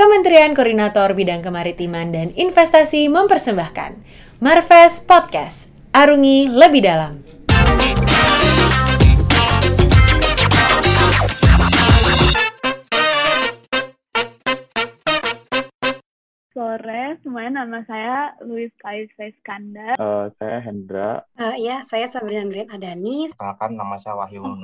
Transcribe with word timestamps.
Kementerian 0.00 0.56
Koordinator 0.56 1.12
Bidang 1.12 1.44
Kemaritiman 1.44 2.08
dan 2.08 2.32
Investasi 2.32 3.12
mempersembahkan 3.12 4.00
Marves 4.40 5.04
Podcast. 5.04 5.68
Arungi 5.92 6.48
lebih 6.48 6.80
dalam. 6.80 7.20
sore, 16.56 17.20
semuanya 17.20 17.64
nama 17.64 17.84
saya 17.84 18.32
Luis 18.40 18.72
Kaisa 18.80 19.28
Iskandar. 19.28 20.00
Uh, 20.00 20.32
saya 20.40 20.64
Hendra. 20.64 21.28
Uh, 21.36 21.56
ya, 21.60 21.84
saya 21.84 22.08
Sabrina 22.08 22.48
Nuril 22.48 22.64
Adani. 22.72 23.28
Perkenalkan, 23.32 23.76
nama 23.76 23.96
saya 24.00 24.16
Wahyu 24.16 24.44
oh, 24.44 24.56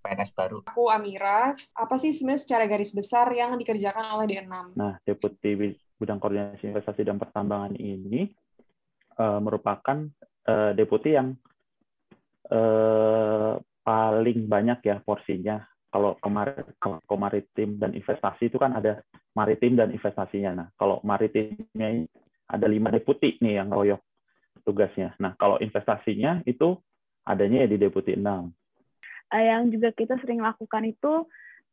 PNS 0.00 0.30
baru. 0.32 0.64
Aku 0.66 0.88
Amira. 0.88 1.54
Apa 1.76 1.94
sih 2.00 2.10
sebenarnya 2.10 2.42
secara 2.42 2.64
garis 2.66 2.90
besar 2.90 3.28
yang 3.30 3.54
dikerjakan 3.60 4.16
oleh 4.16 4.26
D6? 4.26 4.74
Nah, 4.74 4.96
Deputi 5.04 5.76
Bidang 6.00 6.18
Koordinasi 6.18 6.72
Investasi 6.72 7.04
dan 7.04 7.20
Pertambangan 7.20 7.76
ini 7.76 8.24
uh, 9.20 9.38
merupakan 9.38 10.08
uh, 10.48 10.72
deputi 10.72 11.12
yang 11.12 11.36
uh, 12.48 13.60
paling 13.84 14.48
banyak 14.48 14.78
ya 14.84 14.96
porsinya 15.04 15.60
kalau 15.90 16.14
kemarin 16.22 16.62
kalau 16.78 17.02
maritim 17.18 17.76
dan 17.82 17.92
investasi 17.92 18.46
itu 18.46 18.56
kan 18.56 18.78
ada 18.78 19.02
maritim 19.34 19.74
dan 19.74 19.90
investasinya. 19.90 20.50
Nah, 20.54 20.68
kalau 20.78 21.02
maritimnya 21.02 22.06
ada 22.46 22.66
lima 22.70 22.94
deputi 22.94 23.38
nih 23.42 23.58
yang 23.58 23.74
royok 23.74 23.98
tugasnya. 24.62 25.18
Nah, 25.18 25.34
kalau 25.34 25.58
investasinya 25.58 26.46
itu 26.46 26.78
adanya 27.26 27.66
ya 27.66 27.68
di 27.74 27.78
deputi 27.78 28.14
6. 28.14 28.22
Eh, 29.30 29.44
yang 29.46 29.70
juga 29.70 29.94
kita 29.94 30.18
sering 30.22 30.42
lakukan 30.42 30.84
itu 30.86 31.26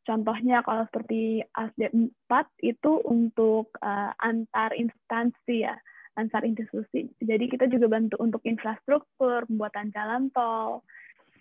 contohnya 0.06 0.62
kalau 0.64 0.86
seperti 0.88 1.42
ASDM 1.52 2.08
4 2.30 2.48
itu 2.64 2.92
untuk 3.04 3.74
uh, 3.82 4.14
antar 4.16 4.72
instansi 4.72 5.68
ya, 5.68 5.76
antar 6.16 6.46
institusi. 6.48 7.12
Jadi 7.20 7.44
kita 7.50 7.68
juga 7.68 7.92
bantu 7.92 8.16
untuk 8.22 8.40
infrastruktur, 8.48 9.44
pembuatan 9.44 9.92
jalan 9.92 10.32
tol. 10.32 10.80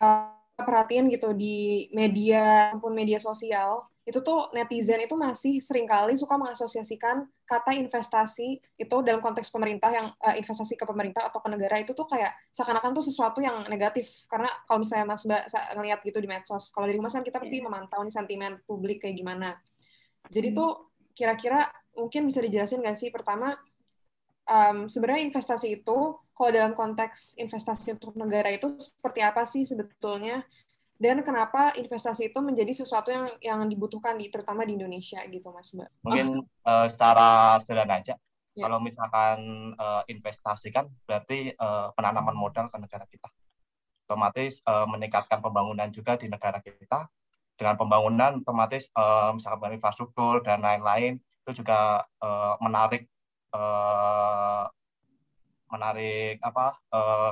Uh 0.02 0.38
perhatian 0.58 1.06
gitu 1.14 1.38
di 1.38 1.86
media 1.94 2.74
maupun 2.74 2.98
media 2.98 3.22
sosial 3.22 3.86
itu 4.08 4.24
tuh 4.24 4.48
netizen 4.56 5.04
itu 5.04 5.20
masih 5.20 5.60
sering 5.60 5.84
kali 5.84 6.16
suka 6.16 6.40
mengasosiasikan 6.40 7.28
kata 7.44 7.76
investasi 7.76 8.56
itu 8.80 8.96
dalam 9.04 9.20
konteks 9.20 9.52
pemerintah 9.52 9.92
yang 9.92 10.08
uh, 10.24 10.32
investasi 10.40 10.80
ke 10.80 10.88
pemerintah 10.88 11.28
atau 11.28 11.44
ke 11.44 11.52
negara 11.52 11.76
itu 11.84 11.92
tuh 11.92 12.08
kayak 12.08 12.32
seakan-akan 12.56 12.96
tuh 12.96 13.04
sesuatu 13.04 13.44
yang 13.44 13.68
negatif 13.68 14.08
karena 14.32 14.48
kalau 14.64 14.80
misalnya 14.80 15.12
Mas 15.12 15.28
Mbak 15.28 15.44
ngelihat 15.76 16.00
gitu 16.08 16.24
di 16.24 16.30
medsos 16.32 16.72
kalau 16.72 16.88
dari 16.88 17.04
Mas 17.04 17.12
kan 17.12 17.28
kita 17.28 17.44
pasti 17.44 17.60
yeah. 17.60 17.68
memantau 17.68 18.00
nih 18.00 18.16
sentimen 18.16 18.64
publik 18.64 19.04
kayak 19.04 19.20
gimana 19.20 19.60
jadi 20.32 20.56
hmm. 20.56 20.58
tuh 20.58 20.72
kira-kira 21.12 21.68
mungkin 22.00 22.32
bisa 22.32 22.40
dijelasin 22.40 22.80
nggak 22.80 22.96
sih 22.96 23.12
pertama 23.12 23.60
um, 24.48 24.88
sebenarnya 24.88 25.28
investasi 25.28 25.84
itu 25.84 26.16
kalau 26.32 26.50
dalam 26.56 26.72
konteks 26.80 27.36
investasi 27.44 28.00
untuk 28.00 28.16
negara 28.16 28.56
itu 28.56 28.72
seperti 28.80 29.20
apa 29.20 29.44
sih 29.44 29.68
sebetulnya 29.68 30.48
dan 30.98 31.22
kenapa 31.22 31.78
investasi 31.78 32.34
itu 32.34 32.40
menjadi 32.42 32.74
sesuatu 32.74 33.14
yang 33.14 33.26
yang 33.40 33.60
dibutuhkan 33.70 34.18
di 34.18 34.34
terutama 34.34 34.66
di 34.66 34.74
Indonesia 34.74 35.22
gitu 35.30 35.54
Mas 35.54 35.70
Mbak. 35.74 35.90
Mungkin 36.02 36.28
oh. 36.42 36.70
uh, 36.70 36.88
secara 36.90 37.58
sederhana 37.62 38.02
aja. 38.02 38.18
Ya. 38.58 38.66
Kalau 38.66 38.82
misalkan 38.82 39.38
uh, 39.78 40.02
investasi 40.10 40.74
kan 40.74 40.90
berarti 41.06 41.54
uh, 41.62 41.94
penanaman 41.94 42.34
modal 42.34 42.74
ke 42.74 42.78
negara 42.82 43.06
kita. 43.06 43.30
Otomatis 44.10 44.66
uh, 44.66 44.90
meningkatkan 44.90 45.38
pembangunan 45.38 45.94
juga 45.94 46.18
di 46.18 46.26
negara 46.26 46.58
kita. 46.60 47.06
Dengan 47.58 47.74
pembangunan 47.78 48.42
otomatis 48.42 48.90
uh, 48.98 49.34
misalkan 49.34 49.78
infrastruktur 49.78 50.46
dan 50.46 50.62
lain-lain 50.62 51.18
itu 51.18 51.62
juga 51.62 52.06
uh, 52.22 52.54
menarik 52.62 53.10
uh, 53.54 54.70
menarik 55.74 56.38
apa 56.42 56.78
uh, 56.94 57.32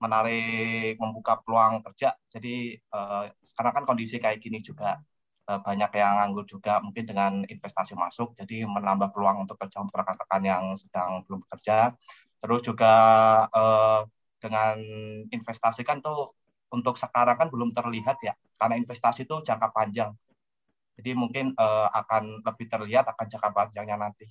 menarik 0.00 0.96
membuka 0.96 1.36
peluang 1.44 1.84
kerja. 1.84 2.16
Jadi 2.32 2.80
uh, 2.96 3.28
sekarang 3.44 3.72
kan 3.76 3.84
kondisi 3.84 4.16
kayak 4.16 4.40
gini 4.40 4.64
juga 4.64 4.96
uh, 5.46 5.60
banyak 5.60 5.92
yang 5.92 6.24
nganggur 6.24 6.48
juga 6.48 6.80
mungkin 6.80 7.04
dengan 7.04 7.32
investasi 7.44 7.92
masuk, 7.92 8.32
jadi 8.40 8.64
menambah 8.64 9.12
peluang 9.12 9.44
untuk 9.44 9.60
kerja 9.60 9.84
untuk 9.84 10.00
rekan-rekan 10.00 10.42
yang 10.42 10.64
sedang 10.74 11.20
belum 11.28 11.44
bekerja. 11.46 11.92
Terus 12.40 12.60
juga 12.64 12.94
uh, 13.52 14.08
dengan 14.40 14.80
investasi 15.28 15.84
kan 15.84 16.00
tuh 16.00 16.32
untuk 16.72 16.96
sekarang 16.96 17.36
kan 17.36 17.48
belum 17.52 17.76
terlihat 17.76 18.16
ya, 18.24 18.32
karena 18.56 18.80
investasi 18.80 19.28
itu 19.28 19.36
jangka 19.44 19.68
panjang. 19.74 20.16
Jadi 20.96 21.10
mungkin 21.12 21.52
uh, 21.60 21.88
akan 21.92 22.40
lebih 22.44 22.66
terlihat 22.72 23.04
akan 23.04 23.26
jangka 23.28 23.52
panjangnya 23.52 24.00
nanti. 24.00 24.24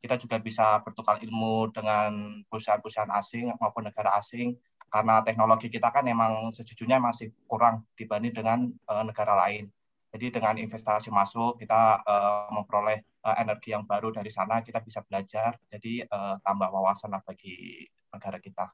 Kita 0.00 0.16
juga 0.16 0.40
bisa 0.40 0.80
bertukar 0.80 1.20
ilmu 1.20 1.68
dengan 1.74 2.40
perusahaan-perusahaan 2.48 3.12
asing 3.20 3.52
maupun 3.60 3.84
negara 3.84 4.16
asing 4.16 4.56
karena 4.90 5.22
teknologi 5.22 5.70
kita 5.70 5.88
kan 5.94 6.02
memang 6.02 6.50
sejujurnya 6.50 6.98
masih 6.98 7.30
kurang 7.46 7.86
dibanding 7.94 8.34
dengan 8.34 8.66
uh, 8.90 9.06
negara 9.06 9.38
lain. 9.46 9.70
Jadi 10.10 10.26
dengan 10.34 10.58
investasi 10.58 11.14
masuk 11.14 11.62
kita 11.62 12.02
uh, 12.02 12.50
memperoleh 12.50 12.98
uh, 13.22 13.36
energi 13.38 13.70
yang 13.70 13.86
baru 13.86 14.10
dari 14.10 14.26
sana, 14.26 14.58
kita 14.66 14.82
bisa 14.82 15.06
belajar. 15.06 15.54
Jadi 15.70 16.02
uh, 16.02 16.42
tambah 16.42 16.66
wawasan 16.66 17.14
lah 17.14 17.22
bagi 17.22 17.86
negara 18.10 18.42
kita. 18.42 18.66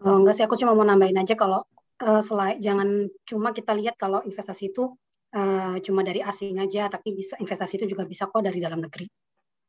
Oh, 0.00 0.16
enggak 0.16 0.40
sih, 0.40 0.44
aku 0.48 0.56
cuma 0.56 0.72
mau 0.72 0.88
nambahin 0.88 1.20
aja 1.20 1.36
kalau 1.36 1.60
uh, 2.00 2.24
selain 2.24 2.56
jangan 2.56 3.12
cuma 3.28 3.52
kita 3.52 3.76
lihat 3.76 4.00
kalau 4.00 4.24
investasi 4.24 4.72
itu 4.72 4.96
uh, 5.36 5.76
cuma 5.84 6.00
dari 6.00 6.24
asing 6.24 6.56
aja, 6.56 6.88
tapi 6.88 7.12
bisa 7.12 7.36
investasi 7.36 7.76
itu 7.84 7.92
juga 7.92 8.08
bisa 8.08 8.24
kok 8.24 8.40
dari 8.40 8.56
dalam 8.56 8.80
negeri. 8.80 9.04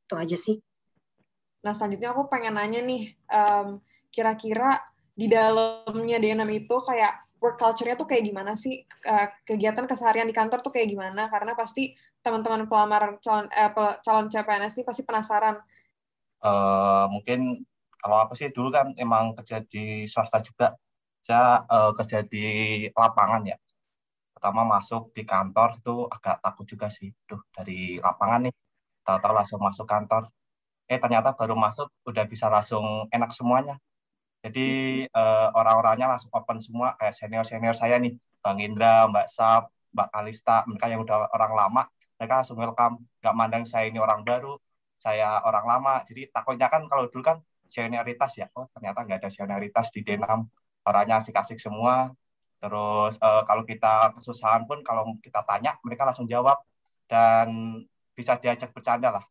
Itu 0.07 0.15
aja 0.15 0.39
sih. 0.39 0.55
Nah 1.67 1.75
selanjutnya 1.75 2.15
aku 2.15 2.31
pengen 2.31 2.55
nanya 2.55 2.79
nih, 2.79 3.11
um, 3.27 3.83
kira-kira 4.07 4.87
di 5.17 5.25
dalamnya 5.25 6.21
D6 6.21 6.45
itu 6.53 6.75
kayak 6.85 7.25
work 7.41 7.57
culture-nya 7.57 7.97
tuh 7.97 8.05
kayak 8.05 8.29
gimana 8.29 8.53
sih 8.53 8.85
kegiatan 9.45 9.89
keseharian 9.89 10.29
di 10.29 10.35
kantor 10.37 10.61
tuh 10.61 10.69
kayak 10.69 10.93
gimana 10.93 11.25
karena 11.33 11.57
pasti 11.57 11.97
teman-teman 12.21 12.69
pelamar 12.69 13.17
calon 13.21 13.49
eh, 13.49 13.71
calon 14.05 14.29
CPNS 14.29 14.77
ini 14.77 14.85
pasti 14.85 15.01
penasaran. 15.01 15.57
Uh, 16.37 17.09
mungkin 17.09 17.65
kalau 17.97 18.21
aku 18.21 18.37
sih 18.37 18.53
dulu 18.53 18.69
kan 18.69 18.93
emang 18.93 19.33
kerja 19.41 19.65
di 19.65 20.05
swasta 20.05 20.37
juga, 20.37 20.77
saya 21.25 21.65
uh, 21.65 21.91
kerja 21.97 22.21
di 22.21 22.45
lapangan 22.93 23.41
ya. 23.41 23.57
Pertama 24.37 24.61
masuk 24.69 25.09
di 25.17 25.25
kantor 25.25 25.81
itu 25.81 26.05
agak 26.13 26.37
takut 26.45 26.65
juga 26.69 26.93
sih, 26.93 27.09
tuh 27.25 27.41
dari 27.49 27.97
lapangan 27.97 28.45
nih, 28.45 28.53
tahu-tahu 29.01 29.33
langsung 29.33 29.59
masuk 29.65 29.89
kantor. 29.89 30.29
Eh 30.85 31.01
ternyata 31.01 31.33
baru 31.33 31.57
masuk 31.57 31.89
udah 32.05 32.25
bisa 32.29 32.45
langsung 32.53 33.09
enak 33.09 33.33
semuanya 33.33 33.81
jadi 34.45 34.67
uh, 35.09 35.49
orang-orangnya 35.57 36.07
langsung 36.13 36.29
open 36.33 36.61
semua 36.61 36.93
kayak 37.01 37.13
senior-senior 37.17 37.73
saya 37.73 37.97
nih, 37.97 38.13
Bang 38.39 38.61
Indra, 38.61 39.09
Mbak 39.09 39.27
Sap, 39.27 39.73
Mbak 39.93 40.07
Kalista, 40.13 40.61
mereka 40.69 40.85
yang 40.93 41.01
udah 41.01 41.27
orang 41.33 41.53
lama, 41.57 41.81
mereka 42.21 42.33
langsung 42.43 42.57
welcome, 42.61 43.01
nggak 43.21 43.35
mandang 43.35 43.65
saya 43.65 43.89
ini 43.89 43.97
orang 43.97 44.21
baru, 44.21 44.55
saya 45.01 45.41
orang 45.41 45.65
lama. 45.65 45.93
Jadi 46.05 46.29
takutnya 46.29 46.69
kan 46.69 46.85
kalau 46.85 47.09
dulu 47.09 47.23
kan 47.25 47.37
senioritas 47.67 48.37
ya, 48.37 48.47
oh 48.53 48.69
ternyata 48.71 49.03
nggak 49.03 49.19
ada 49.25 49.29
senioritas 49.33 49.89
di 49.89 50.05
D6, 50.05 50.25
orangnya 50.85 51.17
asik-asik 51.19 51.57
semua. 51.57 52.13
Terus 52.57 53.17
uh, 53.21 53.45
kalau 53.45 53.61
kita 53.65 54.17
kesusahan 54.17 54.65
pun 54.65 54.81
kalau 54.81 55.17
kita 55.21 55.45
tanya 55.45 55.77
mereka 55.85 56.09
langsung 56.09 56.25
jawab 56.25 56.57
dan 57.05 57.81
bisa 58.17 58.33
diajak 58.41 58.73
bercanda 58.73 59.13
lah 59.13 59.25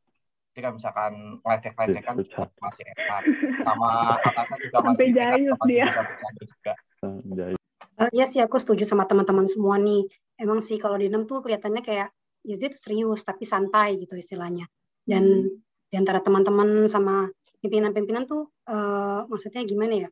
jadi 0.57 0.73
kan 0.73 0.81
misalkan 0.81 1.13
ngeledek-ledek 1.45 2.01
kan 2.01 2.17
masih 2.65 2.85
enak. 2.97 3.23
Sama 3.61 4.17
atasan 4.25 4.57
juga 4.65 4.81
masih 4.89 5.13
enak, 5.13 5.53
masih 5.53 5.69
dia. 5.69 5.85
bisa 5.85 6.01
bercanda 6.01 6.43
juga. 6.49 6.73
Uh, 8.01 8.09
ya 8.17 8.25
sih 8.25 8.41
aku 8.41 8.57
setuju 8.57 8.89
sama 8.89 9.05
teman-teman 9.05 9.45
semua 9.53 9.77
nih. 9.77 10.09
Emang 10.41 10.65
sih 10.65 10.81
kalau 10.81 10.97
di 10.97 11.13
enam 11.13 11.29
tuh 11.29 11.45
kelihatannya 11.45 11.85
kayak 11.85 12.09
ya 12.41 12.55
dia 12.57 12.73
tuh 12.73 12.81
serius 12.81 13.21
tapi 13.21 13.45
santai 13.45 14.01
gitu 14.01 14.17
istilahnya. 14.17 14.65
Dan 15.05 15.45
hmm. 15.45 15.61
di 15.93 15.97
antara 16.01 16.25
teman-teman 16.25 16.89
sama 16.89 17.29
pimpinan-pimpinan 17.61 18.25
tuh 18.25 18.49
uh, 18.73 19.29
maksudnya 19.29 19.61
gimana 19.69 20.09
ya? 20.09 20.11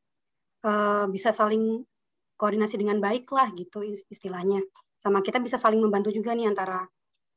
Uh, 0.61 1.08
bisa 1.08 1.32
saling 1.32 1.88
koordinasi 2.37 2.76
dengan 2.76 3.00
baik 3.00 3.32
lah 3.32 3.49
gitu 3.56 3.81
istilahnya. 4.12 4.61
Sama 5.00 5.25
kita 5.25 5.41
bisa 5.41 5.56
saling 5.56 5.81
membantu 5.81 6.12
juga 6.12 6.37
nih 6.37 6.52
antara 6.52 6.85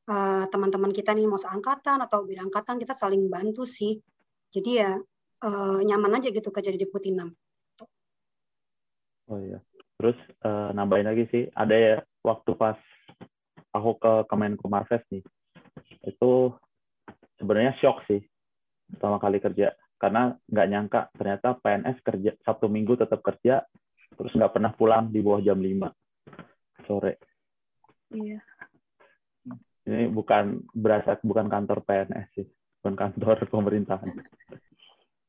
eh, 0.08 0.44
teman-teman 0.48 0.90
kita 0.90 1.12
nih 1.12 1.28
mau 1.28 1.36
seangkatan 1.36 2.00
atau 2.00 2.24
beda 2.24 2.48
angkatan 2.48 2.80
kita 2.80 2.96
saling 2.96 3.28
bantu 3.28 3.68
sih. 3.68 4.00
Jadi 4.48 4.70
ya 4.80 4.96
uh, 5.44 5.80
nyaman 5.84 6.16
aja 6.18 6.32
gitu 6.32 6.48
kerja 6.48 6.72
di 6.72 6.80
Deputi 6.80 7.12
6. 7.12 7.20
Oh 9.28 9.38
iya. 9.38 9.60
Terus 10.00 10.16
uh, 10.46 10.72
nambahin 10.72 11.04
lagi 11.10 11.28
sih, 11.28 11.44
ada 11.52 11.74
ya 11.74 11.96
waktu 12.24 12.56
pas 12.56 12.78
aku 13.74 14.00
ke 14.00 14.12
Kemenko 14.30 14.70
Marves 14.72 15.04
nih, 15.12 15.20
itu 16.06 16.32
sebenarnya 17.36 17.76
shock 17.76 18.00
sih 18.08 18.24
pertama 18.88 19.20
kali 19.20 19.36
kerja 19.36 19.76
karena 20.00 20.32
nggak 20.48 20.68
nyangka 20.70 21.00
ternyata 21.12 21.60
PNS 21.60 21.98
kerja 22.00 22.30
satu 22.40 22.72
minggu 22.72 22.96
tetap 22.96 23.20
kerja 23.20 23.68
terus 24.16 24.32
nggak 24.32 24.56
pernah 24.56 24.72
pulang 24.72 25.12
di 25.12 25.20
bawah 25.20 25.44
jam 25.44 25.60
5 25.60 26.88
sore. 26.88 27.20
Iya 28.16 28.47
Ini 29.88 30.12
bukan 30.12 30.68
berasa 30.76 31.16
bukan 31.24 31.48
kantor 31.48 31.80
PNS 31.80 32.28
sih, 32.36 32.44
bukan 32.84 32.92
kantor 32.92 33.40
pemerintahan. 33.52 34.12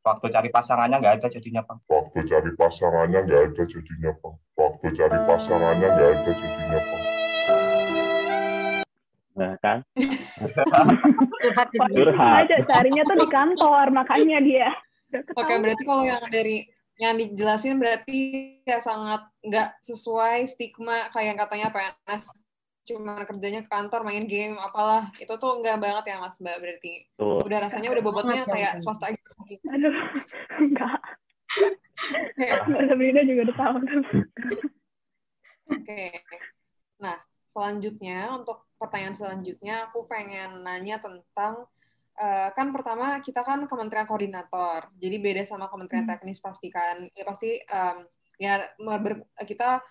Waktu 0.04 0.26
cari 0.36 0.50
pasangannya 0.52 1.00
nggak 1.00 1.16
ada 1.24 1.28
jadinya, 1.32 1.64
Bang. 1.64 1.80
Waktu 1.88 2.28
cari 2.28 2.52
pasangannya 2.60 3.20
nggak 3.24 3.42
ada 3.56 3.64
jadinya, 3.64 4.12
Bang. 4.20 4.36
Waktu 4.60 4.88
cari 5.00 5.20
pasangannya 5.24 5.88
nggak 5.88 6.10
ada 6.12 6.32
jadinya, 6.36 6.80
Bang. 6.84 7.04
Nah, 9.40 9.56
kan? 9.64 9.80
Curhat 11.40 11.68
jadi. 11.72 11.92
Curhat. 11.96 12.34
aja 12.44 12.56
carinya 12.68 13.04
tuh 13.08 13.18
di 13.24 13.28
kantor 13.32 13.86
makanya 13.96 14.44
dia 14.44 14.68
Oke, 15.40 15.54
berarti 15.58 15.84
kalau 15.88 16.04
yang 16.04 16.28
dari 16.28 16.68
yang 17.00 17.16
dijelasin 17.16 17.80
berarti 17.80 18.20
ya 18.68 18.84
sangat 18.84 19.24
nggak 19.40 19.80
sesuai 19.80 20.44
stigma 20.46 21.08
kayak 21.16 21.28
yang 21.32 21.40
katanya 21.40 21.68
PNS 21.72 22.28
cuma 22.90 23.22
kerjanya 23.30 23.62
ke 23.62 23.70
kantor 23.70 24.02
main 24.02 24.26
game 24.26 24.58
apalah 24.58 25.14
itu 25.22 25.30
tuh 25.30 25.62
nggak 25.62 25.78
banget 25.78 26.04
ya 26.10 26.16
mas 26.18 26.42
mbak 26.42 26.58
berarti 26.58 27.06
Tuh. 27.16 27.46
udah 27.46 27.60
rasanya 27.70 27.94
udah 27.94 28.04
bobotnya 28.04 28.42
Banget 28.44 28.50
ya, 28.50 28.54
kayak 28.58 28.74
swasta 28.82 29.08
gitu 29.14 29.30
aduh 29.70 29.94
enggak 30.66 31.00
Mbak 32.70 32.84
Sabrina 32.90 33.22
juga 33.26 33.42
udah 33.50 33.58
tahu 33.58 33.76
Oke. 35.70 36.02
Nah, 37.02 37.18
selanjutnya 37.46 38.34
untuk 38.34 38.66
pertanyaan 38.82 39.14
selanjutnya 39.18 39.90
aku 39.90 40.10
pengen 40.10 40.66
nanya 40.66 40.98
tentang 40.98 41.70
eh, 42.20 42.50
kan 42.52 42.74
pertama 42.74 43.22
kita 43.22 43.46
kan 43.46 43.64
kementerian 43.70 44.10
koordinator. 44.10 44.90
Jadi 44.98 45.16
beda 45.22 45.44
sama 45.46 45.70
kementerian 45.70 46.04
Hmm. 46.10 46.14
teknis 46.18 46.42
pastikan. 46.42 47.06
Ya 47.14 47.24
pasti 47.24 47.62
em, 47.62 47.98
ya 48.42 48.66
ber- 48.80 49.30
kita 49.46 49.84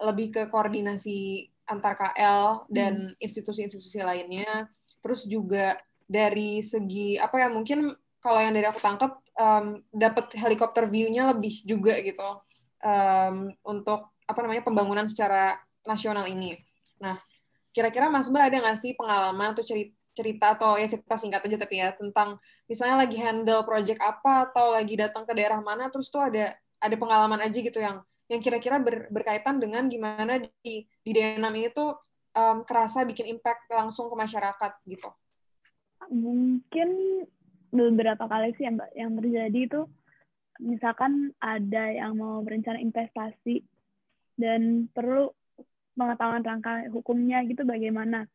lebih 0.00 0.32
ke 0.32 0.42
koordinasi 0.48 1.46
antar 1.70 1.94
KL 1.94 2.66
dan 2.66 3.14
institusi-institusi 3.22 4.02
lainnya. 4.02 4.66
Terus 5.00 5.24
juga 5.30 5.78
dari 6.10 6.60
segi 6.66 7.14
apa 7.16 7.38
ya 7.38 7.48
mungkin 7.48 7.94
kalau 8.18 8.42
yang 8.42 8.52
dari 8.52 8.66
aku 8.66 8.82
tangkap 8.82 9.22
em, 9.38 9.80
dapat 9.94 10.34
helikopter 10.34 10.90
view-nya 10.90 11.30
lebih 11.30 11.62
juga 11.62 11.96
gitu 12.02 12.28
em, 12.82 13.54
untuk 13.62 14.10
apa 14.26 14.38
namanya 14.42 14.66
pembangunan 14.66 15.06
secara 15.06 15.56
nasional 15.86 16.26
ini. 16.28 16.58
Nah, 17.00 17.16
kira-kira 17.72 18.10
Mas 18.12 18.28
Mbak 18.28 18.44
ada 18.50 18.56
nggak 18.60 18.78
sih 18.78 18.92
pengalaman 18.98 19.54
atau 19.56 19.64
cerita, 19.64 19.94
cerita 20.12 20.46
atau 20.58 20.76
ya 20.76 20.86
cerita 20.90 21.14
singkat 21.16 21.40
aja 21.46 21.56
tapi 21.56 21.80
ya 21.80 21.94
tentang 21.94 22.36
misalnya 22.66 23.06
lagi 23.06 23.16
handle 23.16 23.62
project 23.62 24.02
apa 24.02 24.50
atau 24.50 24.74
lagi 24.74 24.98
datang 24.98 25.22
ke 25.24 25.32
daerah 25.32 25.62
mana 25.62 25.88
terus 25.88 26.10
tuh 26.10 26.20
ada 26.20 26.52
ada 26.82 26.96
pengalaman 26.98 27.40
aja 27.40 27.58
gitu 27.62 27.78
yang 27.78 28.02
yang 28.30 28.38
kira-kira 28.38 28.78
ber- 28.78 29.10
berkaitan 29.10 29.58
dengan 29.58 29.90
gimana 29.90 30.38
di 30.38 30.86
di 30.86 31.10
D6 31.10 31.42
ini 31.50 31.68
tuh 31.74 31.98
em, 32.30 32.62
kerasa 32.62 33.02
bikin 33.02 33.26
impact 33.26 33.66
langsung 33.74 34.06
ke 34.06 34.16
masyarakat 34.16 34.72
gitu. 34.86 35.10
mungkin 36.08 36.88
beberapa 37.70 38.24
kali 38.26 38.56
sih 38.56 38.66
ya 38.66 38.72
mbak 38.74 38.90
yang 38.98 39.12
terjadi 39.20 39.60
itu 39.68 39.80
misalkan 40.58 41.30
ada 41.38 41.92
yang 41.92 42.18
mau 42.18 42.42
berencana 42.42 42.80
investasi 42.82 43.62
dan 44.34 44.90
perlu 44.90 45.30
pengetahuan 45.94 46.42
rangka 46.42 46.88
hukumnya 46.90 47.44
gitu 47.46 47.62
bagaimana 47.62 48.26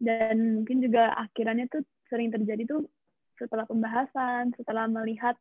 dan 0.00 0.60
mungkin 0.60 0.80
juga 0.80 1.12
akhirannya 1.28 1.68
tuh 1.68 1.84
sering 2.08 2.32
terjadi 2.32 2.64
tuh 2.64 2.88
setelah 3.36 3.68
pembahasan 3.68 4.56
setelah 4.56 4.88
melihat 4.88 5.36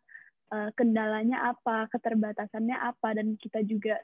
eh, 0.53 0.69
kendalanya 0.75 1.53
apa 1.53 1.87
keterbatasannya 1.93 2.77
apa 2.77 3.17
dan 3.17 3.37
kita 3.37 3.61
juga 3.65 3.97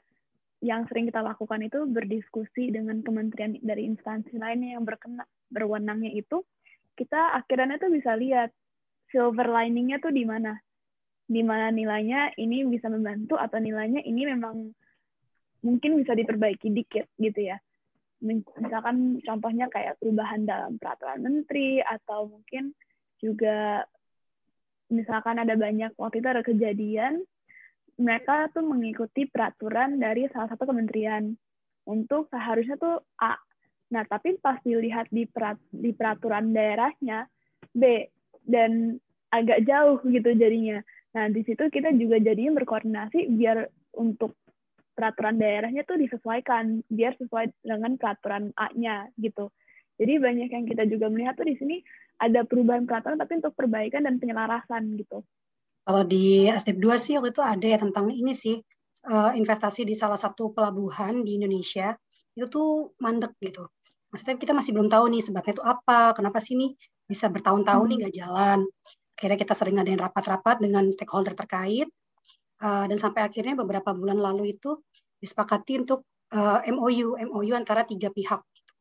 yang 0.64 0.88
sering 0.88 1.12
kita 1.12 1.20
lakukan 1.20 1.60
itu 1.62 1.84
berdiskusi 1.84 2.72
dengan 2.72 3.04
kementerian 3.04 3.60
dari 3.60 3.84
instansi 3.84 4.40
lainnya 4.40 4.80
yang 4.80 4.88
berkena 4.88 5.28
berwenangnya 5.52 6.10
itu 6.16 6.42
kita 6.96 7.36
akhirnya 7.36 7.76
tuh 7.76 7.92
bisa 7.92 8.16
lihat 8.16 8.50
silver 9.12 9.46
liningnya 9.46 10.00
tuh 10.00 10.10
di 10.10 10.24
mana. 10.24 10.56
Di 11.26 11.42
mana 11.42 11.74
nilainya 11.74 12.38
ini 12.38 12.64
bisa 12.66 12.86
membantu 12.86 13.36
atau 13.36 13.58
nilainya 13.58 14.00
ini 14.06 14.22
memang 14.30 14.70
mungkin 15.66 15.98
bisa 15.98 16.14
diperbaiki 16.14 16.70
dikit 16.72 17.06
gitu 17.18 17.52
ya. 17.52 17.58
Misalkan 18.22 19.20
contohnya 19.20 19.68
kayak 19.68 20.00
perubahan 20.00 20.48
dalam 20.48 20.80
peraturan 20.80 21.20
menteri 21.20 21.84
atau 21.84 22.32
mungkin 22.32 22.72
juga 23.20 23.84
misalkan 24.92 25.42
ada 25.42 25.58
banyak 25.58 25.94
waktu 25.98 26.22
itu 26.22 26.28
ada 26.28 26.42
kejadian 26.46 27.22
mereka 27.96 28.52
tuh 28.52 28.62
mengikuti 28.62 29.24
peraturan 29.26 29.96
dari 29.96 30.28
salah 30.30 30.52
satu 30.52 30.68
kementerian 30.68 31.32
untuk 31.88 32.28
seharusnya 32.28 32.76
tuh 32.76 33.00
A 33.18 33.34
Nah, 33.86 34.02
tapi 34.02 34.34
pas 34.42 34.58
dilihat 34.66 35.06
di, 35.14 35.30
perat, 35.30 35.58
di 35.70 35.94
peraturan 35.94 36.50
daerahnya 36.50 37.30
B 37.70 38.10
dan 38.42 38.98
agak 39.30 39.62
jauh 39.62 40.02
gitu 40.10 40.34
jadinya. 40.34 40.82
Nah, 41.14 41.30
di 41.30 41.46
situ 41.46 41.70
kita 41.70 41.94
juga 41.94 42.18
jadinya 42.18 42.58
berkoordinasi 42.58 43.30
biar 43.38 43.70
untuk 43.94 44.34
peraturan 44.96 45.38
daerahnya 45.38 45.86
tuh 45.86 46.00
disesuaikan 46.00 46.82
biar 46.88 47.14
sesuai 47.20 47.52
dengan 47.62 47.94
peraturan 48.00 48.50
A-nya 48.58 49.12
gitu. 49.20 49.52
Jadi 49.96 50.12
banyak 50.20 50.50
yang 50.50 50.64
kita 50.66 50.84
juga 50.88 51.06
melihat 51.08 51.38
tuh 51.38 51.48
di 51.48 51.56
sini 51.56 51.76
ada 52.16 52.40
perubahan 52.48 52.88
peraturan 52.88 53.20
tapi 53.20 53.38
untuk 53.40 53.52
perbaikan 53.52 54.08
dan 54.08 54.16
penyelarasan 54.16 54.96
gitu. 54.96 55.20
Kalau 55.86 56.02
di 56.02 56.50
SDP 56.50 56.78
2 56.82 56.98
sih 56.98 57.14
waktu 57.20 57.30
itu 57.30 57.42
ada 57.44 57.66
ya 57.66 57.78
tentang 57.78 58.10
ini 58.10 58.34
sih 58.34 58.58
eh, 59.06 59.32
investasi 59.38 59.86
di 59.86 59.94
salah 59.94 60.18
satu 60.18 60.50
pelabuhan 60.50 61.22
di 61.22 61.38
Indonesia 61.38 61.94
itu 62.34 62.46
tuh 62.50 62.96
mandek 62.98 63.36
gitu. 63.38 63.68
Maksudnya 64.10 64.36
kita 64.40 64.52
masih 64.56 64.72
belum 64.74 64.88
tahu 64.90 65.04
nih 65.12 65.22
sebabnya 65.22 65.52
itu 65.54 65.64
apa, 65.64 66.16
kenapa 66.16 66.38
sih 66.42 66.58
nih 66.58 66.74
bisa 67.06 67.30
bertahun-tahun 67.30 67.86
nih 67.86 67.96
nggak 68.02 68.14
jalan. 68.16 68.60
Akhirnya 69.16 69.38
kita 69.40 69.54
sering 69.56 69.78
ngadain 69.78 70.00
rapat-rapat 70.00 70.56
dengan 70.60 70.84
stakeholder 70.90 71.38
terkait 71.38 71.88
eh, 72.64 72.84
dan 72.90 72.98
sampai 72.98 73.22
akhirnya 73.28 73.54
beberapa 73.54 73.92
bulan 73.94 74.18
lalu 74.18 74.58
itu 74.58 74.80
disepakati 75.22 75.86
untuk 75.86 76.02
eh, 76.34 76.66
MOU, 76.72 77.20
MOU 77.30 77.52
antara 77.54 77.86
tiga 77.86 78.10
pihak. 78.10 78.42
gitu. 78.42 78.72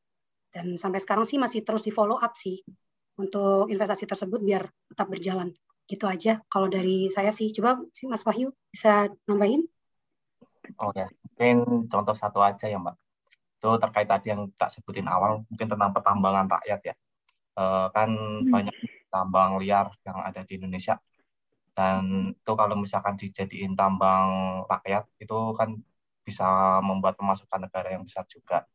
Dan 0.56 0.66
sampai 0.82 1.04
sekarang 1.04 1.28
sih 1.28 1.38
masih 1.38 1.62
terus 1.62 1.86
di 1.86 1.92
follow 1.94 2.18
up 2.18 2.34
sih 2.34 2.64
untuk 3.20 3.72
investasi 3.72 4.06
tersebut 4.08 4.40
biar 4.44 4.68
tetap 4.92 5.08
berjalan 5.08 5.52
gitu 5.86 6.10
aja 6.10 6.42
kalau 6.50 6.66
dari 6.66 7.14
saya 7.14 7.30
sih 7.30 7.54
coba 7.54 7.78
si 7.94 8.10
Mas 8.10 8.26
Wahyu 8.26 8.50
bisa 8.74 9.08
nambahin 9.30 9.70
Oke, 10.82 11.04
mungkin 11.24 11.86
contoh 11.92 12.16
satu 12.18 12.40
aja 12.42 12.66
ya 12.66 12.78
Mbak. 12.82 12.96
Itu 13.62 13.70
terkait 13.78 14.08
tadi 14.10 14.34
yang 14.34 14.50
tak 14.60 14.74
sebutin 14.74 15.08
awal, 15.08 15.46
mungkin 15.50 15.68
tentang 15.70 15.92
pertambangan 15.96 16.48
rakyat 16.50 16.80
ya. 16.90 16.96
Eh, 17.56 17.88
kan 17.96 18.10
banyak 18.54 18.76
tambang 19.14 19.62
liar 19.62 19.88
yang 20.04 20.18
ada 20.26 20.42
di 20.44 20.60
Indonesia. 20.60 21.00
Dan 21.76 22.32
itu 22.36 22.52
kalau 22.56 22.76
misalkan 22.80 23.16
dijadiin 23.20 23.74
tambang 23.80 24.28
rakyat, 24.68 25.04
itu 25.22 25.38
kan 25.60 25.70
bisa 26.26 26.46
membuat 26.82 27.16
pemasukan 27.20 27.70
negara 27.70 27.94
yang 27.96 28.04
besar 28.08 28.26
juga. 28.28 28.66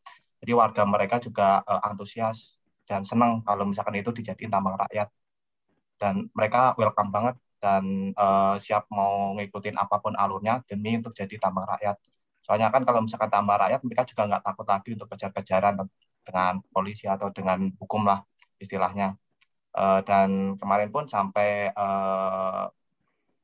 Jadi 0.41 0.53
warga 0.57 0.83
mereka 0.89 1.17
juga 1.21 1.61
eh, 1.67 1.81
antusias 1.89 2.60
dan 2.91 3.03
senang 3.11 3.33
kalau 3.47 3.65
misalkan 3.71 3.95
itu 4.03 4.11
dijadiin 4.19 4.51
tambang 4.55 4.75
rakyat. 4.83 5.09
Dan 6.01 6.15
mereka 6.37 6.75
welcome 6.81 7.11
banget 7.17 7.37
dan 7.63 7.85
eh, 8.25 8.55
siap 8.65 8.83
mau 8.91 9.37
ngikutin 9.39 9.77
apa 9.83 9.97
pun 10.05 10.13
alurnya 10.23 10.55
demi 10.71 10.99
untuk 10.99 11.15
jadi 11.21 11.35
tambang 11.39 11.67
rakyat. 11.73 11.97
Soalnya 12.45 12.69
kan 12.75 12.83
kalau 12.89 13.01
misalkan 13.07 13.31
tambang 13.35 13.59
rakyat, 13.63 13.81
mereka 13.87 14.03
juga 14.11 14.23
nggak 14.29 14.43
takut 14.49 14.67
lagi 14.73 14.91
untuk 14.97 15.09
kejar-kejaran 15.13 15.75
dengan 16.27 16.53
polisi 16.75 17.05
atau 17.15 17.29
dengan 17.31 17.59
hukum 17.81 18.03
lah 18.11 18.19
istilahnya. 18.59 19.15
Eh, 19.79 20.01
dan 20.09 20.59
kemarin 20.61 20.91
pun 20.95 21.05
sampai 21.07 21.49
eh, 21.71 22.65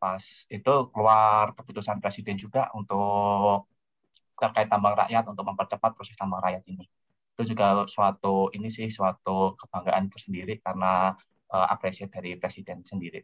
pas 0.03 0.25
itu 0.57 0.73
keluar 0.93 1.45
keputusan 1.57 1.99
presiden 2.03 2.37
juga 2.45 2.69
untuk 2.79 3.71
terkait 4.41 4.69
tambang 4.73 4.95
rakyat 5.01 5.25
untuk 5.33 5.45
mempercepat 5.49 5.91
proses 5.97 6.17
tambang 6.21 6.41
rakyat 6.45 6.63
ini. 6.73 6.85
Itu 7.37 7.53
juga 7.53 7.85
suatu 7.85 8.49
ini 8.57 8.73
sih 8.73 8.89
suatu 8.89 9.53
kebanggaan 9.61 10.09
tersendiri 10.09 10.57
karena 10.65 11.13
eh, 11.53 11.67
apresiasi 11.69 12.09
dari 12.09 12.33
presiden 12.41 12.81
sendiri. 12.81 13.21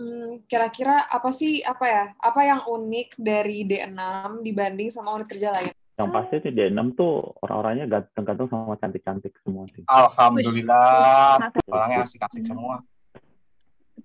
Hmm, 0.00 0.42
kira-kira 0.50 1.06
apa 1.06 1.30
sih 1.30 1.62
apa 1.62 1.84
ya? 1.86 2.04
Apa 2.18 2.40
yang 2.42 2.60
unik 2.66 3.20
dari 3.20 3.62
D6 3.62 4.42
dibanding 4.42 4.90
sama 4.90 5.14
unit 5.14 5.30
kerja 5.30 5.54
lain? 5.54 5.70
Yang 6.00 6.10
pasti 6.16 6.36
di 6.48 6.50
D6 6.56 6.96
tuh 6.96 7.36
orang-orangnya 7.44 7.86
ganteng-ganteng 7.86 8.48
sama 8.48 8.74
cantik-cantik 8.80 9.36
semua 9.44 9.68
sih. 9.70 9.84
Alhamdulillah, 9.84 11.52
orangnya 11.68 12.08
asik-asik 12.08 12.48
semua. 12.48 12.80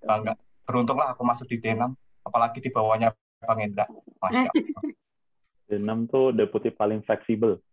Bangga. 0.04 0.36
Beruntunglah 0.68 1.16
aku 1.16 1.24
masuk 1.24 1.48
di 1.48 1.64
D6, 1.64 1.96
apalagi 2.28 2.60
di 2.60 2.70
bawahnya 2.70 3.16
Bang. 3.48 3.62
Masya 4.20 4.50
Allah. 4.52 4.82
D6 5.72 6.12
tuh 6.12 6.36
deputi 6.36 6.70
paling 6.76 7.00
fleksibel. 7.08 7.64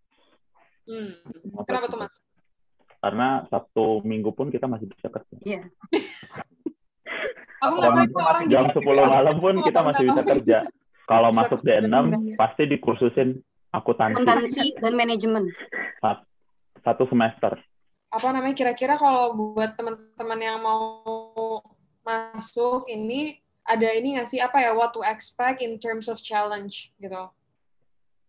Hmm. 0.88 1.12
Kenapa 1.66 1.86
tuh 1.90 1.98
mas? 2.02 2.14
Karena 3.02 3.42
Sabtu 3.50 4.02
Minggu 4.06 4.30
pun 4.34 4.50
kita 4.50 4.70
masih 4.70 4.86
bisa 4.86 5.10
kerja. 5.10 5.36
Iya. 5.42 5.62
Aku 7.62 7.78
nggak 7.78 8.10
tahu 8.10 8.22
Orang 8.22 8.46
Jam. 8.50 8.66
10 8.70 8.82
malam 8.82 9.36
pun 9.38 9.54
kita 9.62 9.80
masih 9.82 10.04
bisa 10.10 10.22
kerja. 10.26 10.58
Kalau 11.06 11.30
masuk 11.34 11.58
kerja 11.66 11.82
D6 11.82 11.90
bener-bener. 11.90 12.36
pasti 12.38 12.62
dikursusin 12.70 13.28
akuntansi 13.72 14.14
akuntansi 14.22 14.66
dan 14.78 14.92
manajemen 14.94 15.48
satu 16.84 17.08
semester. 17.08 17.56
apa 18.12 18.28
namanya 18.28 18.52
kira-kira 18.52 19.00
kalau 19.00 19.32
buat 19.32 19.72
teman-teman 19.72 20.36
yang 20.36 20.60
mau 20.60 21.64
masuk 22.04 22.84
ini 22.92 23.40
ada 23.64 23.88
ini 23.88 24.20
nggak 24.20 24.28
sih 24.28 24.36
apa 24.36 24.60
ya 24.60 24.76
what 24.76 24.92
to 24.92 25.00
expect 25.00 25.64
in 25.64 25.80
terms 25.80 26.12
of 26.12 26.20
challenge 26.20 26.92
gitu 27.00 27.32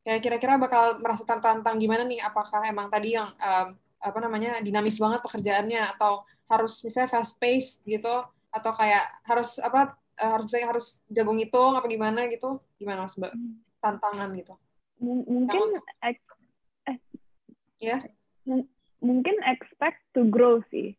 kayak 0.04 0.22
kira-kira 0.22 0.60
bakal 0.60 1.00
merasa 1.00 1.24
tertantang 1.24 1.80
gimana 1.80 2.04
nih? 2.04 2.20
Apakah 2.22 2.68
emang 2.68 2.92
tadi 2.92 3.16
yang 3.16 3.32
um, 3.40 3.68
apa 4.04 4.20
namanya 4.20 4.60
dinamis 4.60 5.00
banget 5.00 5.24
pekerjaannya? 5.24 5.82
Atau 5.96 6.28
harus 6.52 6.84
misalnya 6.84 7.10
fast 7.10 7.40
pace 7.40 7.80
gitu? 7.88 8.24
Atau 8.54 8.72
kayak 8.76 9.04
harus 9.26 9.58
apa 9.64 9.96
uh, 10.20 10.30
harus 10.38 10.46
misalnya 10.52 10.70
harus 10.76 10.88
jago 11.08 11.32
ngitung 11.34 11.74
apa 11.80 11.88
gimana 11.88 12.28
gitu? 12.28 12.60
Gimana 12.78 13.08
mas 13.08 13.16
mbak? 13.16 13.34
Tantangan 13.80 14.30
gitu. 14.36 14.54
M- 15.00 15.26
mungkin 15.28 15.80
eh, 16.04 16.16
ya? 17.80 17.98
mungkin 19.04 19.36
expect 19.48 20.00
to 20.12 20.28
grow 20.28 20.60
sih. 20.72 20.96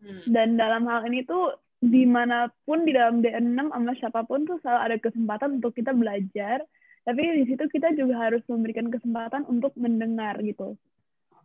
Hmm. 0.00 0.24
dan 0.32 0.56
dalam 0.56 0.88
hal 0.88 1.04
ini 1.12 1.28
tuh 1.28 1.60
di 1.80 2.08
mana 2.08 2.48
pun 2.64 2.88
di 2.88 2.92
dalam 2.96 3.20
D6 3.20 3.68
sama 3.68 3.92
siapa 4.00 4.20
pun 4.24 4.48
tuh 4.48 4.56
selalu 4.64 4.80
ada 4.80 4.96
kesempatan 4.96 5.50
untuk 5.60 5.76
kita 5.76 5.92
belajar 5.92 6.64
tapi 7.04 7.22
di 7.42 7.44
situ 7.48 7.64
kita 7.70 7.96
juga 7.96 8.28
harus 8.28 8.44
memberikan 8.46 8.88
kesempatan 8.92 9.48
untuk 9.48 9.72
mendengar 9.76 10.36
gitu 10.44 10.76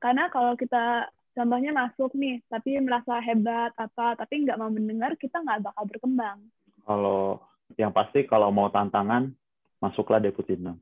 karena 0.03 0.27
kalau 0.29 0.53
kita 0.59 1.07
contohnya 1.35 1.71
masuk 1.75 2.11
nih 2.15 2.39
tapi 2.47 2.79
merasa 2.79 3.19
hebat 3.23 3.71
apa 3.75 4.15
tapi 4.19 4.43
nggak 4.47 4.59
mau 4.59 4.71
mendengar 4.71 5.15
kita 5.19 5.39
nggak 5.43 5.67
bakal 5.67 5.83
berkembang 5.87 6.39
Kalau 6.85 7.41
yang 7.75 7.89
pasti 7.89 8.23
kalau 8.29 8.53
mau 8.53 8.69
tantangan 8.69 9.33
masuklah 9.81 10.21
deputi 10.21 10.55
6. 10.55 10.65
Hmm. 10.65 10.77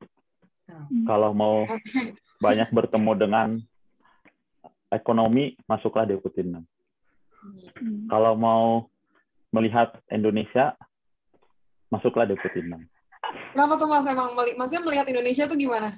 Kalau 1.07 1.31
mau 1.31 1.63
banyak 2.45 2.69
bertemu 2.71 3.11
dengan 3.17 3.47
ekonomi 4.93 5.57
masuklah 5.65 6.05
deputi 6.05 6.45
6. 6.45 6.53
Hmm. 6.53 6.63
Kalau 8.07 8.33
mau 8.37 8.87
melihat 9.51 9.95
Indonesia 10.11 10.77
masuklah 11.89 12.27
deputi 12.29 12.61
6. 12.61 12.77
Kenapa 13.53 13.77
tuh 13.77 13.87
mas 13.87 14.05
emang 14.09 14.33
meli- 14.33 14.57
maksudnya 14.57 14.83
melihat 14.83 15.05
Indonesia 15.07 15.45
tuh 15.45 15.57
gimana 15.57 15.95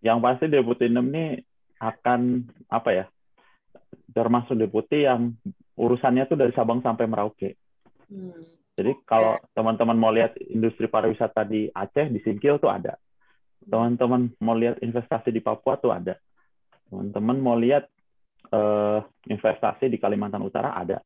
Yang 0.00 0.18
pasti 0.24 0.44
deputi 0.48 0.88
6 0.88 0.96
ini 1.12 1.36
akan 1.80 2.44
apa 2.72 2.90
ya? 2.92 3.04
Termasuk 4.16 4.56
deputi 4.56 5.04
yang 5.04 5.36
urusannya 5.76 6.24
tuh 6.24 6.40
dari 6.40 6.52
Sabang 6.56 6.80
sampai 6.80 7.04
Merauke. 7.04 7.56
hmm. 8.08 8.60
Jadi 8.80 8.96
kalau 9.04 9.36
teman-teman 9.52 9.98
mau 9.98 10.08
lihat 10.08 10.40
industri 10.40 10.88
pariwisata 10.88 11.44
di 11.44 11.68
Aceh, 11.68 12.08
di 12.08 12.16
Singkil 12.24 12.56
tuh 12.56 12.72
ada. 12.72 12.96
Teman-teman 13.60 14.32
mau 14.40 14.56
lihat 14.56 14.80
investasi 14.80 15.28
di 15.28 15.44
Papua 15.44 15.76
tuh 15.76 15.92
ada. 15.92 16.16
Teman-teman 16.88 17.36
mau 17.44 17.60
lihat 17.60 17.84
eh, 18.48 18.98
investasi 19.28 19.92
di 19.92 20.00
Kalimantan 20.00 20.40
Utara 20.40 20.72
ada. 20.72 20.96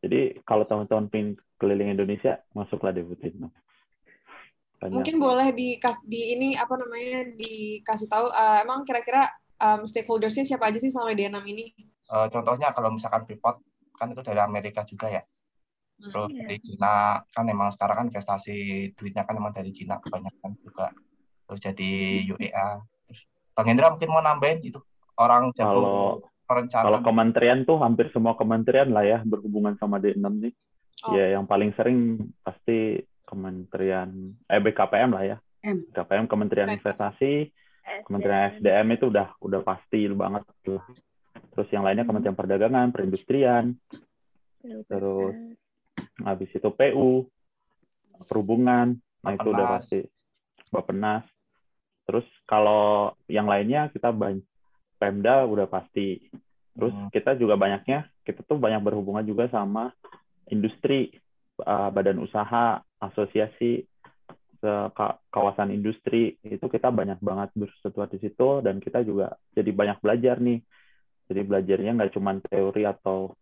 Hmm. 0.00 0.08
Jadi 0.08 0.40
kalau 0.48 0.64
teman-teman 0.64 1.06
pengen 1.12 1.28
keliling 1.60 1.92
Indonesia, 1.92 2.40
masuklah 2.56 2.88
di 2.90 3.04
Butino. 3.04 3.52
Banyak. 4.80 4.96
mungkin 4.96 5.20
boleh 5.20 5.52
di 5.52 5.76
di 6.08 6.20
ini 6.32 6.56
apa 6.56 6.72
namanya 6.72 7.28
dikasih 7.36 8.08
tahu 8.08 8.32
eh, 8.32 8.64
emang 8.64 8.80
kira-kira 8.88 9.28
um, 9.60 9.84
stakeholdersnya 9.84 10.48
siapa 10.48 10.72
aja 10.72 10.80
sih 10.80 10.88
selama 10.88 11.12
D6 11.12 11.36
ini 11.44 11.68
Eh, 12.10 12.26
contohnya 12.32 12.72
kalau 12.72 12.88
misalkan 12.90 13.28
Freeport 13.28 13.60
kan 13.92 14.08
itu 14.10 14.24
dari 14.24 14.40
Amerika 14.40 14.80
juga 14.82 15.12
ya. 15.12 15.20
Hmm. 15.20 16.08
Terus 16.10 16.30
Iya. 16.32 16.40
dari 16.48 16.56
Cina 16.64 16.94
kan 17.28 17.44
emang 17.44 17.68
sekarang 17.70 17.96
kan 18.00 18.06
investasi 18.08 18.56
duitnya 18.96 19.28
kan 19.28 19.36
emang 19.36 19.52
dari 19.52 19.68
Cina 19.70 20.00
kebanyakan 20.00 20.56
juga. 20.64 20.88
Terus 21.44 21.60
jadi 21.60 21.90
UEA. 22.34 22.80
Terus 23.04 23.20
Bang 23.52 23.68
Hendra 23.68 23.92
mungkin 23.92 24.08
mau 24.08 24.24
nambahin 24.24 24.64
itu 24.64 24.80
orang 25.20 25.52
jago 25.52 25.76
Kalau- 25.76 26.18
perencanaan. 26.50 26.86
Kalau 26.90 27.00
kementerian 27.06 27.62
tuh 27.62 27.78
hampir 27.78 28.10
semua 28.10 28.34
kementerian 28.34 28.90
lah 28.90 29.06
ya 29.06 29.18
berhubungan 29.22 29.78
sama 29.78 30.02
D6 30.02 30.18
nih. 30.18 30.54
Oh. 31.06 31.14
Ya 31.14 31.38
yang 31.38 31.46
paling 31.46 31.70
sering 31.78 32.26
pasti 32.42 32.98
Kementerian 33.22 34.34
eh 34.50 34.58
BKPM 34.58 35.14
lah 35.14 35.22
ya. 35.22 35.36
M. 35.62 35.78
BKPM 35.94 36.26
Kementerian. 36.26 36.66
Investasi, 36.74 37.46
Kementerian 38.02 38.58
SDM 38.58 38.98
itu 38.98 39.06
udah 39.06 39.38
udah 39.38 39.62
pasti 39.62 40.10
banget 40.10 40.42
lah. 40.66 40.82
Terus 41.54 41.68
yang 41.70 41.86
lainnya 41.86 42.02
Kementerian 42.02 42.34
Perdagangan, 42.34 42.90
Perindustrian, 42.90 43.78
Terus 44.60 45.36
habis 46.20 46.50
itu 46.52 46.68
PU, 46.68 47.24
perhubungan, 48.28 49.00
nah 49.24 49.32
itu 49.32 49.48
udah 49.48 49.66
pasti 49.76 49.98
Bapenas. 50.68 51.24
Terus 52.04 52.26
kalau 52.44 53.14
yang 53.30 53.48
lainnya 53.48 53.88
kita 53.88 54.12
banyak 54.12 54.44
Pemda 55.00 55.48
udah 55.48 55.64
pasti. 55.64 56.20
Terus 56.76 56.92
Hmm. 56.92 57.08
kita 57.08 57.34
juga 57.40 57.56
banyaknya 57.56 58.04
kita 58.22 58.44
tuh 58.44 58.60
banyak 58.60 58.84
berhubungan 58.84 59.24
juga 59.24 59.48
sama 59.48 59.90
industri, 60.52 61.16
uh, 61.64 61.88
badan 61.88 62.20
usaha, 62.20 62.84
asosiasi 63.00 63.88
kawasan 65.32 65.72
industri 65.72 66.36
itu 66.44 66.66
kita 66.68 66.92
banyak 66.92 67.16
banget 67.24 67.48
bersetua 67.56 68.04
di 68.12 68.20
situ 68.20 68.60
dan 68.60 68.76
kita 68.76 69.00
juga 69.00 69.32
jadi 69.56 69.72
banyak 69.72 69.98
belajar 70.04 70.36
nih. 70.36 70.60
Jadi 71.30 71.40
belajarnya 71.46 71.90
nggak 71.96 72.12
cuma 72.12 72.36
teori 72.44 72.84
atau 72.84 73.32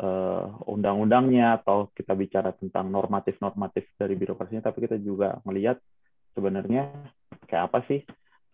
eh, 0.00 0.44
undang-undangnya 0.68 1.60
atau 1.60 1.88
kita 1.96 2.12
bicara 2.12 2.52
tentang 2.52 2.92
normatif-normatif 2.92 3.88
dari 3.96 4.16
birokrasinya, 4.16 4.64
tapi 4.64 4.84
kita 4.84 4.96
juga 5.00 5.40
melihat 5.48 5.80
sebenarnya 6.36 6.92
kayak 7.48 7.64
apa 7.72 7.78
sih 7.88 8.00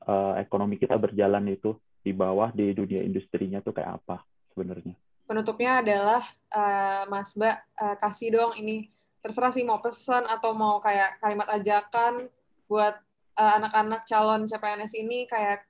eh, 0.06 0.32
ekonomi 0.38 0.78
kita 0.78 0.94
berjalan 0.94 1.42
itu 1.50 1.74
di 2.06 2.14
bawah 2.14 2.54
di 2.54 2.70
dunia 2.70 3.02
industrinya 3.02 3.58
tuh 3.58 3.74
kayak 3.74 3.98
apa 3.98 4.22
sebenarnya. 4.54 4.94
penutupnya 5.26 5.82
adalah 5.82 6.22
eh, 6.54 7.02
Mas 7.10 7.34
Mbak 7.34 7.56
eh, 7.82 7.96
kasih 7.98 8.30
dong 8.38 8.52
ini 8.54 8.86
terserah 9.18 9.50
sih 9.50 9.66
mau 9.66 9.82
pesan 9.82 10.22
atau 10.30 10.54
mau 10.54 10.78
kayak 10.78 11.18
kalimat 11.18 11.50
ajakan 11.50 12.30
buat 12.70 12.94
eh, 13.34 13.52
anak-anak 13.58 14.06
calon 14.06 14.46
CPNS 14.46 14.94
ini 14.94 15.26
kayak 15.26 15.66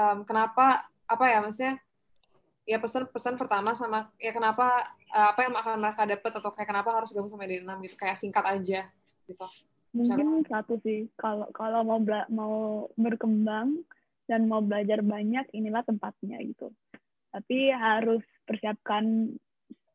em, 0.00 0.24
kenapa 0.24 0.88
apa 1.04 1.24
ya 1.28 1.44
maksudnya 1.44 1.76
ya 2.64 2.80
pesan-pesan 2.80 3.36
pertama 3.36 3.76
sama 3.76 4.08
ya 4.16 4.32
kenapa 4.32 4.96
eh, 5.12 5.28
apa 5.28 5.40
yang 5.44 5.54
akan 5.60 5.76
mereka 5.76 6.02
dapat 6.08 6.32
atau 6.40 6.50
kayak 6.56 6.68
kenapa 6.72 6.88
harus 6.96 7.12
gabung 7.12 7.28
sama 7.28 7.44
D6 7.44 7.68
gitu 7.84 7.96
kayak 8.00 8.16
singkat 8.16 8.44
aja 8.48 8.80
gitu. 9.28 9.46
mungkin 9.92 10.44
satu 10.48 10.80
sih 10.80 11.08
kalau 11.20 11.48
kalau 11.52 11.84
mau 11.84 12.00
bela- 12.00 12.28
mau 12.32 12.88
berkembang 12.96 13.80
dan 14.26 14.50
mau 14.50 14.62
belajar 14.62 15.02
banyak 15.02 15.46
inilah 15.54 15.82
tempatnya 15.86 16.42
gitu. 16.42 16.70
Tapi 17.30 17.70
harus 17.70 18.22
persiapkan 18.46 19.30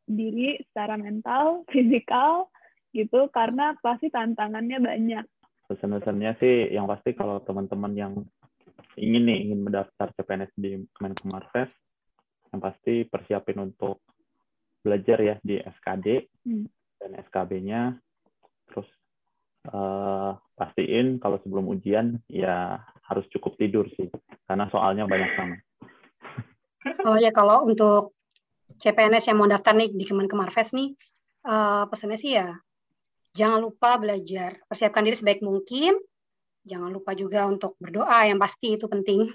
diri 0.08 0.60
secara 0.72 1.00
mental 1.00 1.64
fisikal 1.74 2.52
gitu 2.92 3.32
karena 3.32 3.76
pasti 3.80 4.12
tantangannya 4.12 4.80
banyak. 4.84 5.26
Pesan-pesannya 5.72 6.32
sih 6.44 6.56
yang 6.76 6.84
pasti 6.88 7.16
kalau 7.16 7.40
teman-teman 7.48 7.94
yang 7.96 8.14
ingin 9.00 9.24
nih 9.24 9.48
ingin 9.48 9.64
mendaftar 9.64 10.12
CPNS 10.20 10.52
di 10.60 10.84
Kemenkomarves 10.92 11.72
yang 12.52 12.60
pasti 12.60 13.08
persiapin 13.08 13.64
untuk 13.64 14.04
belajar 14.84 15.18
ya 15.22 15.36
di 15.40 15.56
SKD 15.62 16.28
Hmm. 16.42 16.66
dan 16.98 17.22
SKB-nya 17.22 18.02
terus 18.66 18.90
eh, 19.70 20.32
pastiin 20.58 21.22
kalau 21.22 21.38
sebelum 21.46 21.70
ujian 21.70 22.18
ya 22.26 22.82
harus 23.12 23.27
cukup 23.27 23.60
tidur 23.60 23.86
sih 24.00 24.08
karena 24.48 24.72
soalnya 24.72 25.03
banyak 25.03 25.32
banget. 25.36 25.60
Oh 27.03 27.20
ya 27.20 27.30
kalau 27.36 27.68
untuk 27.68 28.15
CPNS 28.80 29.30
yang 29.30 29.38
mau 29.38 29.51
daftar 29.51 29.75
nih 29.75 29.91
di 29.91 30.08
Kemenkemarves 30.08 30.72
nih, 30.72 30.96
eh, 31.46 31.84
pesannya 31.91 32.18
sih 32.18 32.39
ya 32.39 32.56
jangan 33.32 33.60
lupa 33.60 33.96
belajar, 34.00 34.60
persiapkan 34.68 35.03
diri 35.03 35.15
sebaik 35.15 35.44
mungkin. 35.44 36.00
Jangan 36.62 36.94
lupa 36.94 37.18
juga 37.18 37.50
untuk 37.50 37.74
berdoa 37.82 38.30
yang 38.30 38.38
pasti 38.38 38.77
itu 38.77 38.86
penting. 38.86 39.25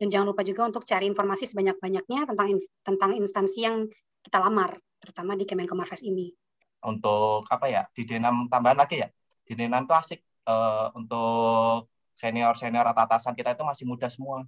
Dan 0.00 0.08
jangan 0.08 0.32
lupa 0.32 0.42
juga 0.42 0.64
untuk 0.64 0.82
cari 0.88 1.04
informasi 1.06 1.44
sebanyak-banyaknya 1.52 2.24
tentang 2.24 2.48
in- 2.56 2.70
tentang 2.80 3.10
instansi 3.20 3.60
yang 3.62 3.84
kita 4.24 4.40
lamar, 4.40 4.80
terutama 5.00 5.36
di 5.36 5.44
Kemenkemarves 5.46 6.02
ini. 6.02 6.32
untuk 6.80 7.44
apa 7.52 7.68
ya 7.68 7.84
di 7.92 8.08
D6 8.08 8.48
tambahan 8.48 8.80
lagi 8.80 9.04
ya 9.04 9.08
di 9.44 9.52
D6 9.52 9.84
itu 9.84 9.92
asik 9.92 10.20
eh, 10.48 10.86
untuk 10.96 11.92
senior 12.20 12.52
senior 12.54 12.84
atau 12.84 13.00
atasan 13.00 13.32
kita 13.32 13.56
itu 13.56 13.64
masih 13.64 13.88
muda 13.88 14.12
semua 14.12 14.44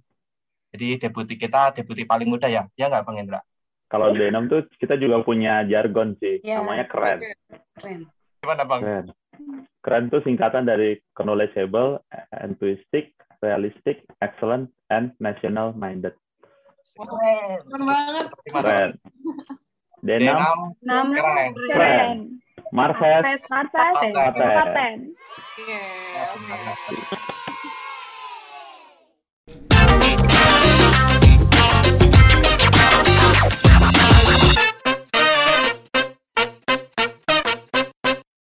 jadi 0.69 1.01
debuti 1.01 1.33
kita 1.33 1.73
debuti 1.73 2.05
paling 2.05 2.29
muda 2.29 2.45
ya 2.45 2.69
ya 2.77 2.85
nggak 2.87 3.01
bang 3.03 3.17
Indra 3.25 3.41
Kalau 3.89 4.09
D6 4.09 4.49
tuh 4.49 4.61
kita 4.81 4.97
juga 4.97 5.21
punya 5.21 5.61
jargon 5.65 6.17
sih, 6.17 6.41
Ya. 6.41 6.57
namanya 6.57 6.89
keren. 6.89 7.21
Keren. 7.77 7.99
gimana 8.41 8.63
bang 8.63 8.81
Keren. 8.81 9.05
Keren 9.85 10.03
tuh 10.09 10.21
singkatan 10.21 10.65
dari 10.65 10.97
knowledgeable, 11.13 12.01
enthusiastic, 12.33 13.13
realistic, 13.37 14.01
excellent, 14.17 14.73
and 14.89 15.13
national 15.19 15.77
minded. 15.77 16.17
Keren 16.97 17.61
banget. 17.85 18.25
gimana 18.41 18.65
Keren. 18.65 18.89
D6, 20.01 20.25
D6 20.25 20.41
Nama 20.81 21.13
Keren. 21.13 21.51
Keren. 21.69 22.17
Marves, 22.73 23.21
Marves 23.21 23.43
Martes 23.45 23.93
Martes. 24.09 24.13
Marten 24.41 24.99
Iya. 25.53 25.85
oke. 26.33 26.49
Keren. 26.49 27.52